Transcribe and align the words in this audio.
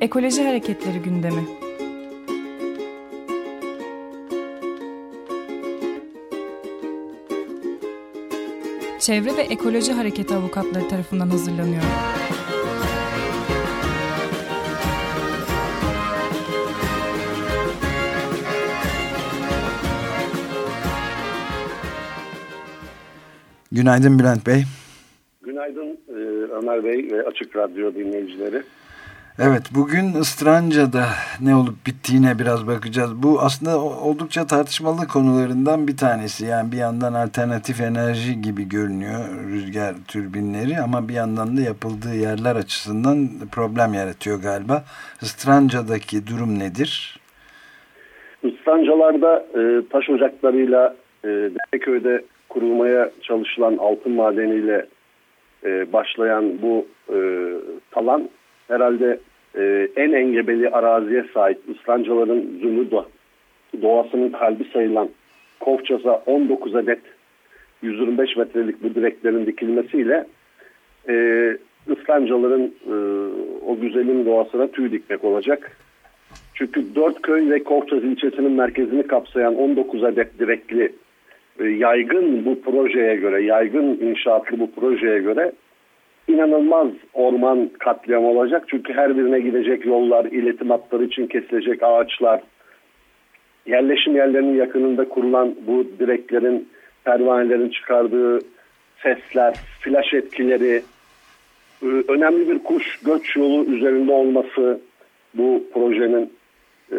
Ekoloji 0.00 0.44
Hareketleri 0.44 0.98
gündemi. 0.98 1.42
Çevre 9.00 9.36
ve 9.36 9.42
Ekoloji 9.42 9.92
Hareketi 9.92 10.34
avukatları 10.34 10.88
tarafından 10.88 11.28
hazırlanıyor. 11.28 11.82
Günaydın 23.72 24.18
Bülent 24.18 24.46
Bey. 24.46 24.64
Günaydın 25.42 25.98
e, 26.08 26.12
Ömer 26.52 26.84
Bey 26.84 27.08
ve 27.12 27.22
Açık 27.22 27.56
Radyo 27.56 27.94
dinleyicileri. 27.94 28.62
Evet 29.40 29.62
bugün 29.74 30.20
Istranca'da 30.20 31.06
ne 31.40 31.54
olup 31.56 31.86
bittiğine 31.86 32.38
biraz 32.38 32.66
bakacağız. 32.66 33.22
Bu 33.22 33.40
aslında 33.40 33.78
oldukça 33.80 34.46
tartışmalı 34.46 35.06
konularından 35.12 35.88
bir 35.88 35.96
tanesi. 35.96 36.46
Yani 36.46 36.72
bir 36.72 36.76
yandan 36.76 37.14
alternatif 37.14 37.80
enerji 37.80 38.42
gibi 38.42 38.68
görünüyor 38.68 39.20
rüzgar 39.52 39.94
türbinleri 40.08 40.78
ama 40.84 41.08
bir 41.08 41.14
yandan 41.14 41.56
da 41.56 41.60
yapıldığı 41.60 42.14
yerler 42.14 42.56
açısından 42.56 43.28
problem 43.52 43.94
yaratıyor 43.94 44.42
galiba. 44.42 44.84
Istranca'daki 45.22 46.26
durum 46.26 46.58
nedir? 46.58 47.20
Istrancalarda 48.42 49.46
e, 49.58 49.82
taş 49.90 50.10
ocaklarıyla 50.10 50.96
e, 51.24 51.28
Dereköy'de 51.28 52.24
kurulmaya 52.48 53.10
çalışılan 53.22 53.76
altın 53.76 54.12
madeniyle 54.12 54.86
e, 55.64 55.92
başlayan 55.92 56.62
bu 56.62 56.86
e, 57.14 57.18
talan 57.90 58.28
herhalde 58.68 59.18
e, 59.56 59.88
en 59.96 60.12
engebeli 60.12 60.68
araziye 60.68 61.24
sahip 61.34 61.58
ıslancaların 61.68 62.40
zümrüt 62.60 62.92
doğasının 63.82 64.28
kalbi 64.30 64.64
sayılan 64.72 65.08
Kovças'a 65.60 66.22
19 66.26 66.76
adet 66.76 67.00
125 67.82 68.36
metrelik 68.36 68.82
bu 68.82 68.94
direklerin 68.94 69.46
dikilmesiyle 69.46 70.26
e, 71.08 71.14
ıslancaların 71.90 72.72
e, 72.86 72.94
o 73.66 73.80
güzelin 73.80 74.26
doğasına 74.26 74.66
tüy 74.66 74.92
dikmek 74.92 75.24
olacak. 75.24 75.76
Çünkü 76.54 76.94
dört 76.94 77.22
köy 77.22 77.50
ve 77.50 77.64
Kovçaz 77.64 78.04
ilçesinin 78.04 78.52
merkezini 78.52 79.06
kapsayan 79.06 79.54
19 79.56 80.04
adet 80.04 80.38
direkli 80.38 80.92
e, 81.60 81.64
yaygın 81.64 82.44
bu 82.44 82.60
projeye 82.60 83.16
göre, 83.16 83.42
yaygın 83.42 83.98
inşaatlı 84.00 84.60
bu 84.60 84.70
projeye 84.70 85.18
göre 85.18 85.52
inanılmaz 86.28 86.88
orman 87.14 87.70
katliam 87.78 88.24
olacak. 88.24 88.64
Çünkü 88.66 88.92
her 88.92 89.16
birine 89.16 89.40
gidecek 89.40 89.86
yollar, 89.86 90.24
iletim 90.24 90.70
hatları 90.70 91.04
için 91.04 91.26
kesilecek 91.26 91.82
ağaçlar, 91.82 92.40
yerleşim 93.66 94.16
yerlerinin 94.16 94.56
yakınında 94.56 95.08
kurulan 95.08 95.54
bu 95.66 95.86
direklerin, 95.98 96.68
pervanelerin 97.04 97.68
çıkardığı 97.68 98.38
sesler, 99.02 99.54
flash 99.80 100.14
etkileri, 100.14 100.82
önemli 101.82 102.48
bir 102.48 102.58
kuş 102.58 102.98
göç 103.04 103.36
yolu 103.36 103.64
üzerinde 103.64 104.12
olması 104.12 104.80
bu 105.34 105.64
projenin 105.74 106.32
e, 106.92 106.98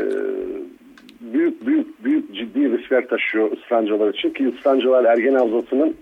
büyük 1.21 1.67
büyük 1.67 2.03
büyük 2.03 2.36
ciddi 2.36 2.77
riskler 2.77 3.08
taşıyor 3.08 3.52
ıslancalar 3.52 4.14
için 4.14 4.30
ki 4.30 4.47
ıslancalar 4.47 5.05
Ergen 5.05 5.33
Havzası'nın 5.33 5.95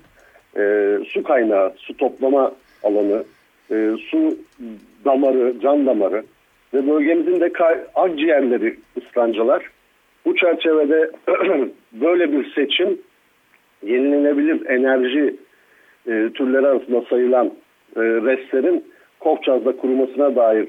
e, 0.58 0.94
su 1.10 1.24
kaynağı, 1.24 1.74
su 1.78 1.98
toplama 1.98 2.52
alanı, 2.88 3.24
e, 3.72 3.92
su 4.10 4.38
damarı, 5.06 5.60
can 5.62 5.86
damarı 5.86 6.24
ve 6.74 6.88
bölgemizin 6.88 7.40
de 7.40 7.52
akciğerleri 7.96 8.76
ıslancalar. 8.98 9.70
Bu 10.26 10.36
çerçevede 10.36 11.12
böyle 11.94 12.32
bir 12.32 12.54
seçim 12.54 12.98
yenilenebilir 13.84 14.66
enerji 14.66 15.36
e, 16.08 16.30
türleri 16.34 16.68
arasında 16.68 17.02
sayılan 17.10 17.48
e, 17.96 18.02
restlerin 18.02 18.86
Kofçaz'da 19.20 19.78
kurumasına 19.78 20.36
dair 20.36 20.68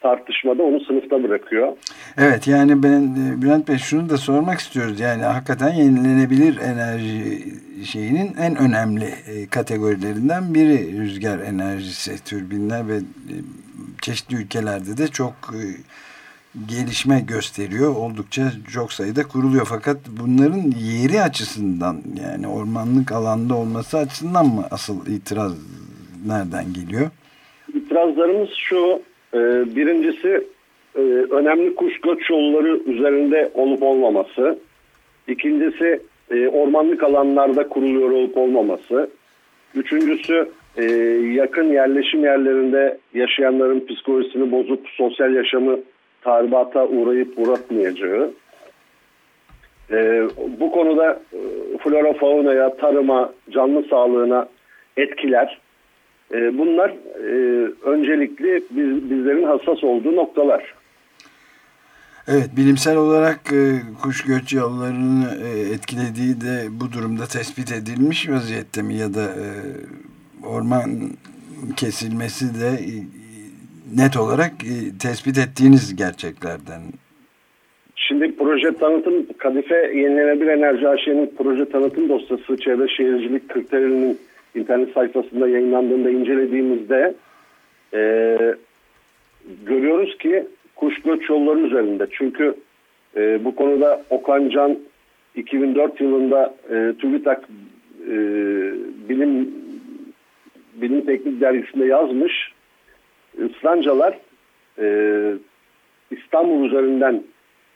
tartışmada 0.00 0.62
onu 0.62 0.80
sınıfta 0.80 1.22
bırakıyor. 1.22 1.72
Evet 2.18 2.48
yani 2.48 2.82
ben 2.82 3.02
e, 3.02 3.42
Bülent 3.42 3.68
Bey 3.68 3.78
şunu 3.78 4.10
da 4.10 4.16
sormak 4.16 4.58
istiyoruz. 4.58 5.00
Yani 5.00 5.22
hakikaten 5.22 5.74
yenilenebilir 5.74 6.60
enerji 6.60 7.42
şeyinin 7.84 8.34
en 8.40 8.56
önemli 8.56 9.04
e, 9.04 9.46
kategorilerinden 9.50 10.54
biri 10.54 11.00
rüzgar 11.00 11.38
enerjisi, 11.38 12.24
türbinler 12.24 12.88
ve 12.88 12.96
e, 12.96 13.34
çeşitli 14.02 14.36
ülkelerde 14.36 14.96
de 14.96 15.08
çok 15.08 15.34
gelişme 16.68 17.20
gösteriyor. 17.20 17.96
Oldukça 17.96 18.42
çok 18.72 18.92
sayıda 18.92 19.28
kuruluyor. 19.28 19.66
Fakat 19.68 19.96
bunların 20.20 20.72
yeri 20.78 21.22
açısından 21.22 22.02
yani 22.26 22.46
ormanlık 22.46 23.12
alanda 23.12 23.54
olması 23.54 23.98
açısından 23.98 24.46
mı 24.46 24.64
asıl 24.70 25.06
itiraz 25.06 25.52
nereden 26.26 26.72
geliyor? 26.72 27.10
İtirazlarımız 27.74 28.48
şu 28.56 29.02
birincisi 29.76 30.46
e, 30.96 31.00
önemli 31.30 31.74
kuş 31.74 32.00
göç 32.00 32.30
yolları 32.30 32.80
üzerinde 32.86 33.50
olup 33.54 33.82
olmaması. 33.82 34.58
İkincisi 35.28 36.00
e, 36.30 36.48
ormanlık 36.48 37.02
alanlarda 37.02 37.68
kuruluyor 37.68 38.10
olup 38.10 38.36
olmaması. 38.36 39.10
Üçüncüsü 39.74 40.48
e, 40.76 40.84
yakın 41.34 41.72
yerleşim 41.72 42.24
yerlerinde 42.24 42.98
yaşayanların 43.14 43.86
psikolojisini 43.86 44.52
bozup 44.52 44.88
sosyal 44.88 45.34
yaşamı 45.34 45.78
tahribata 46.22 46.86
uğrayıp 46.86 47.38
uğratmayacağı. 47.38 48.30
Bu 50.60 50.70
konuda 50.70 51.20
flora 51.78 52.12
faunaya, 52.12 52.76
tarıma, 52.76 53.32
canlı 53.50 53.82
sağlığına 53.82 54.48
etkiler 54.96 55.58
e, 56.34 56.58
bunlar 56.58 56.90
e, 56.90 57.68
öncelikli 58.10 58.62
biz, 58.70 59.10
bizlerin 59.10 59.44
hassas 59.44 59.84
olduğu 59.84 60.16
noktalar. 60.16 60.74
Evet, 62.28 62.50
bilimsel 62.56 62.96
olarak 62.96 63.52
e, 63.52 63.80
kuş 64.02 64.24
göç 64.24 64.52
yollarını 64.52 65.24
e, 65.44 65.74
etkilediği 65.74 66.40
de 66.40 66.80
bu 66.80 66.92
durumda 66.92 67.26
tespit 67.26 67.72
edilmiş 67.72 68.28
vaziyette 68.28 68.82
mi 68.82 68.94
ya 68.94 69.14
da 69.14 69.22
e, 69.22 69.46
orman 70.46 70.90
kesilmesi 71.76 72.44
de 72.60 72.68
e, 72.68 72.94
net 74.00 74.16
olarak 74.16 74.52
e, 74.64 74.98
tespit 74.98 75.38
ettiğiniz 75.38 75.96
gerçeklerden. 75.96 76.80
Şimdi 77.96 78.36
proje 78.36 78.72
tanıtım 78.72 79.26
Kadife 79.38 79.92
Yenilenebilir 79.94 80.48
Enerji 80.48 80.88
AŞ'nin 80.88 81.32
proje 81.38 81.68
tanıtım 81.68 82.08
dosyası 82.08 82.56
çevre 82.56 82.88
şehircilik 82.88 83.48
kriterlerinin 83.48 84.18
internet 84.54 84.92
sayfasında 84.94 85.48
yayınlandığında 85.48 86.10
incelediğimizde 86.10 87.14
e, 87.94 88.36
görüyoruz 89.66 90.18
ki 90.18 90.46
kuş 90.76 91.02
göç 91.02 91.28
yolları 91.28 91.58
üzerinde. 91.60 92.06
Çünkü 92.10 92.54
e, 93.16 93.44
bu 93.44 93.56
konuda 93.56 94.02
Okan 94.10 94.48
Can 94.48 94.78
2004 95.34 96.00
yılında 96.00 96.54
e, 96.70 96.92
TÜBİTAK 96.98 97.44
e, 98.06 98.14
bilim 99.08 99.54
bilim 100.74 101.06
teknik 101.06 101.40
dergisinde 101.40 101.86
yazmış. 101.86 102.52
Islancalar 103.38 104.18
e, 104.78 104.86
İstanbul 106.10 106.66
üzerinden 106.66 107.22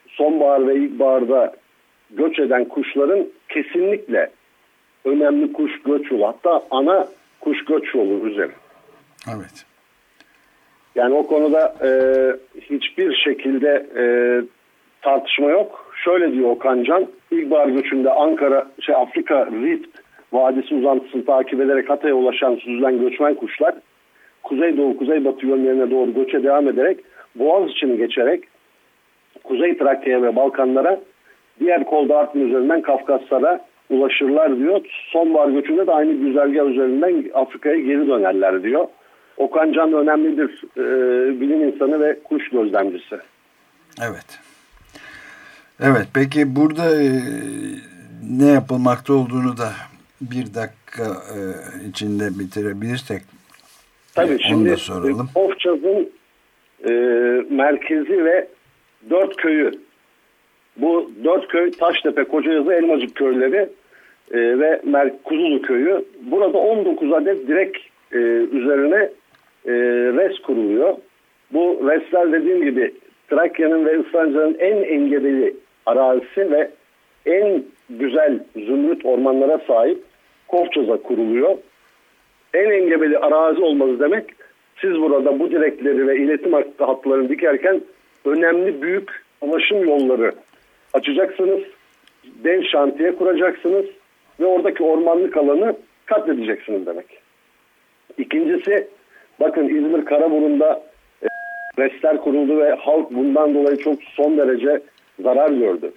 sonbahar 0.09 0.69
ve 0.69 0.77
ilkbaharda 0.77 1.55
göç 2.11 2.39
eden 2.39 2.65
kuşların 2.65 3.27
kesinlikle 3.49 4.31
önemli 5.05 5.53
kuş 5.53 5.83
göç 5.83 6.11
yolu. 6.11 6.27
Hatta 6.27 6.63
ana 6.71 7.09
kuş 7.41 7.65
göç 7.65 7.95
yolu 7.95 8.29
üzeri. 8.29 8.53
Evet. 9.37 9.67
Yani 10.95 11.15
o 11.15 11.27
konuda 11.27 11.75
e, 11.83 11.91
hiçbir 12.61 13.15
şekilde 13.15 13.87
e, 13.97 14.05
tartışma 15.03 15.51
yok. 15.51 15.93
Şöyle 16.05 16.33
diyor 16.33 16.51
Okan 16.51 16.85
Can, 16.85 17.07
ilkbahar 17.31 17.69
göçünde 17.69 18.11
Ankara, 18.11 18.67
şey 18.81 18.95
Afrika 18.95 19.47
Rift 19.47 19.99
Vadisi 20.33 20.75
uzantısını 20.75 21.25
takip 21.25 21.61
ederek 21.61 21.91
Hatay'a 21.91 22.15
ulaşan 22.15 22.55
süzülen 22.55 23.01
göçmen 23.01 23.35
kuşlar 23.35 23.75
kuzeydoğu 24.43 24.97
kuzeybatı 24.97 25.47
yönlerine 25.47 25.91
doğru 25.91 26.15
göçe 26.15 26.43
devam 26.43 26.69
ederek 26.69 26.99
Boğaz 27.35 27.71
içini 27.71 27.97
geçerek 27.97 28.45
Kuzey 29.45 29.79
Trakya 29.79 30.23
ve 30.23 30.37
Balkanlara 30.37 31.01
diğer 31.61 31.85
kolda 31.85 32.19
Artvin 32.19 32.49
üzerinden 32.49 32.83
Kafkaslara 32.83 33.61
ulaşırlar 33.91 34.59
diyor. 34.59 34.81
Sonbahar 35.13 35.49
göçünde 35.49 35.87
de 35.87 35.93
aynı 35.93 36.13
güzergah 36.13 36.67
üzerinden 36.67 37.25
Afrika'ya 37.35 37.79
geri 37.79 38.07
dönerler 38.09 38.63
diyor. 38.63 38.87
Okan 39.37 39.73
Can 39.73 39.93
önemli 39.93 40.39
bir 40.39 40.65
e, 40.77 41.41
bilim 41.41 41.69
insanı 41.69 42.01
ve 42.01 42.19
kuş 42.25 42.49
gözlemcisi. 42.49 43.19
Evet. 44.03 44.39
Evet 45.81 46.07
peki 46.15 46.57
burada 46.57 47.03
e, 47.03 47.09
ne 48.39 48.47
yapılmakta 48.47 49.13
olduğunu 49.13 49.57
da 49.57 49.73
bir 50.21 50.55
dakika 50.55 51.05
e, 51.05 51.39
içinde 51.89 52.39
bitirebilirsek 52.39 53.23
Tabii 54.15 54.35
e, 54.35 54.39
şimdi 54.39 54.71
da 54.71 54.77
soralım. 54.77 55.29
Ofçaz'ın 55.35 56.11
e, 56.89 56.93
merkezi 57.51 58.25
ve 58.25 58.49
dört 59.11 59.37
köyü. 59.37 59.73
Bu 60.77 61.11
dört 61.25 61.49
köy 61.49 61.71
Taştepe, 61.71 62.25
Kocayazı, 62.25 62.73
Elmacık 62.73 63.15
köyleri 63.15 63.69
e, 64.31 64.39
ve 64.39 64.81
Mer 64.85 65.23
Kuzulu 65.25 65.63
köyü. 65.63 66.05
Burada 66.23 66.59
19 66.59 67.13
adet 67.13 67.49
direkt 67.49 67.79
e, 68.13 68.19
üzerine 68.57 69.11
e, 69.67 69.73
res 70.17 70.39
kuruluyor. 70.39 70.97
Bu 71.53 71.91
resler 71.91 72.33
dediğim 72.33 72.65
gibi 72.65 72.95
Trakya'nın 73.31 73.87
ve 73.87 74.01
Islandra'nın 74.01 74.57
en 74.59 74.83
engebeli 74.83 75.57
arazisi 75.87 76.51
ve 76.51 76.71
en 77.27 77.65
güzel 77.91 78.39
zümrüt 78.57 79.05
ormanlara 79.05 79.59
sahip 79.67 79.99
Kofçaz'a 80.49 80.97
kuruluyor. 80.97 81.59
En 82.55 82.71
engebeli 82.71 83.19
arazi 83.19 83.61
olması 83.61 84.01
demek 84.01 84.25
siz 84.81 85.01
burada 85.01 85.39
bu 85.39 85.51
direkleri 85.51 86.07
ve 86.07 86.17
iletim 86.17 86.53
hatlarını 86.79 87.29
dikerken 87.29 87.81
önemli 88.25 88.83
büyük 88.83 89.11
ulaşım 89.41 89.89
yolları 89.89 90.33
açacaksınız. 90.93 91.61
Den 92.45 92.63
şantiye 92.63 93.15
kuracaksınız 93.15 93.85
ve 94.41 94.47
oradaki 94.47 94.83
ormanlık 94.83 95.37
alanı 95.37 95.77
katledeceksiniz 96.07 96.87
demek. 96.87 97.07
İkincisi 98.19 98.89
bakın 99.41 99.69
İzmir 99.69 100.05
Karaburun'da 100.05 100.83
e, 101.23 101.27
restler 101.79 102.17
kuruldu 102.21 102.59
ve 102.59 102.71
halk 102.71 103.11
bundan 103.11 103.55
dolayı 103.55 103.77
çok 103.77 104.03
son 104.03 104.39
derece 104.39 104.81
zarar 105.23 105.51
gördü. 105.51 105.93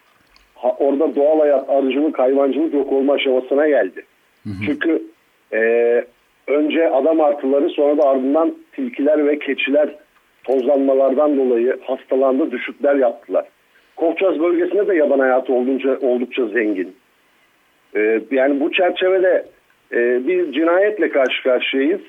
Ha, 0.56 0.75
orada 0.80 1.16
doğal 1.16 1.39
hayat, 1.39 1.69
arıcılık, 1.69 2.19
hayvancılık 2.19 2.74
yok 2.74 2.92
olma 2.92 3.13
aşamasına 3.13 3.68
geldi. 3.68 4.06
Hı 4.44 4.50
hı. 4.50 4.54
Çünkü 4.66 5.04
e, 5.54 5.62
önce 6.48 6.89
adam 6.89 7.22
artıları 7.22 7.69
sonra 7.69 7.98
da 7.98 8.10
ardından 8.10 8.56
tilkiler 8.72 9.28
ve 9.28 9.39
keçiler 9.39 9.89
tozlanmalardan 10.44 11.38
dolayı 11.38 11.80
hastalandı, 11.81 12.51
düşükler 12.51 12.95
yaptılar. 12.95 13.45
Kofçaz 13.95 14.39
bölgesinde 14.39 14.88
de 14.88 14.95
yaban 14.95 15.19
hayatı 15.19 15.54
oldukça, 15.54 15.98
oldukça 16.01 16.45
zengin. 16.45 16.95
Ee, 17.95 18.22
yani 18.31 18.60
bu 18.60 18.72
çerçevede 18.72 19.45
e, 19.92 20.28
bir 20.28 20.51
cinayetle 20.51 21.10
karşı 21.10 21.44
karşıyayız. 21.44 22.01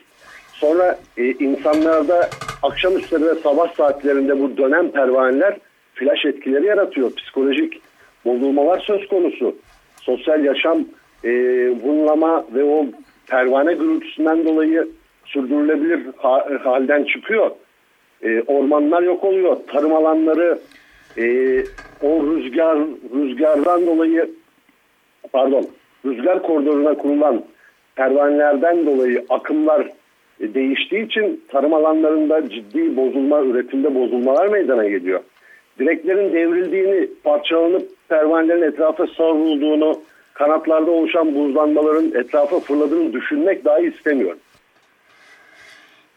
Sonra 0.60 0.98
e, 1.16 1.24
insanlarda 1.24 2.28
akşamüstleri 2.62 3.26
ve 3.26 3.34
sabah 3.34 3.74
saatlerinde 3.74 4.40
bu 4.40 4.56
dönem 4.56 4.90
pervaneler 4.90 5.56
flash 5.94 6.24
etkileri 6.24 6.66
yaratıyor. 6.66 7.14
Psikolojik 7.14 7.80
bozulmalar 8.24 8.78
söz 8.78 9.08
konusu. 9.08 9.56
Sosyal 10.00 10.44
yaşam 10.44 10.84
e, 11.24 11.30
bunlama 11.84 12.44
ve 12.54 12.64
o 12.64 12.86
pervane 13.26 13.74
gürültüsünden 13.74 14.44
dolayı 14.44 14.88
sürdürülebilir 15.24 16.00
halden 16.64 17.04
çıkıyor. 17.04 17.50
E, 18.22 18.42
ormanlar 18.42 19.02
yok 19.02 19.24
oluyor. 19.24 19.56
Tarım 19.72 19.94
alanları 19.94 20.58
e, 21.18 21.24
o 22.02 22.26
rüzgar 22.26 22.78
rüzgardan 23.14 23.86
dolayı 23.86 24.30
pardon 25.32 25.66
rüzgar 26.04 26.42
koridoruna 26.42 26.94
kurulan 26.94 27.44
pervanelerden 27.96 28.86
dolayı 28.86 29.24
akımlar 29.28 29.88
değiştiği 30.40 31.06
için 31.06 31.44
tarım 31.48 31.74
alanlarında 31.74 32.48
ciddi 32.48 32.96
bozulma, 32.96 33.42
üretimde 33.42 33.94
bozulmalar 33.94 34.48
meydana 34.48 34.88
geliyor. 34.88 35.20
Direklerin 35.78 36.32
devrildiğini, 36.32 37.08
parçalanıp 37.24 37.88
pervanelerin 38.08 38.62
etrafa 38.62 39.06
savrulduğunu, 39.06 40.00
kanatlarda 40.34 40.90
oluşan 40.90 41.34
buzlanmaların 41.34 42.12
etrafa 42.14 42.60
fırladığını 42.60 43.12
düşünmek 43.12 43.64
dahi 43.64 43.86
istemiyorum. 43.86 44.38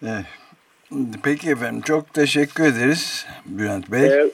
Evet. 0.03 0.25
Peki 1.23 1.49
efendim 1.49 1.81
çok 1.81 2.13
teşekkür 2.13 2.63
ederiz 2.63 3.27
Bülent 3.45 3.91
Bey. 3.91 4.05
Ee, 4.05 4.29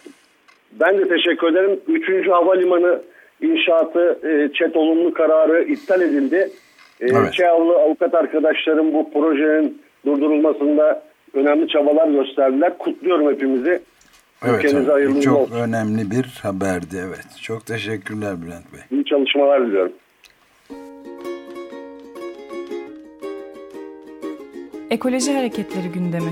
ben 0.72 0.98
de 0.98 1.08
teşekkür 1.08 1.48
ederim. 1.52 1.80
Üçüncü 1.88 2.30
havalimanı 2.30 3.02
inşaatı 3.42 4.20
e, 4.24 4.54
çet 4.54 4.76
olumlu 4.76 5.14
kararı 5.14 5.64
iptal 5.64 6.02
edildi. 6.02 6.50
E, 7.02 7.06
evet. 7.06 7.34
Çeyavlı 7.34 7.76
avukat 7.76 8.14
arkadaşlarım 8.14 8.94
bu 8.94 9.12
projenin 9.14 9.82
durdurulmasında 10.06 11.04
önemli 11.34 11.68
çabalar 11.68 12.08
gösterdiler. 12.08 12.78
Kutluyorum 12.78 13.34
hepimizi. 13.34 13.80
Evet, 14.46 14.66
Ülkenize 14.66 15.22
çok 15.22 15.38
olsun. 15.38 15.56
önemli 15.56 16.12
bir 16.12 16.40
haberdi. 16.44 16.96
Evet. 17.08 17.26
Çok 17.42 17.66
teşekkürler 17.66 18.42
Bülent 18.42 18.74
Bey. 18.74 18.98
İyi 18.98 19.06
çalışmalar 19.06 19.68
diliyorum. 19.68 19.92
Ekoloji 24.90 25.34
Hareketleri 25.34 25.88
gündemi. 25.94 26.32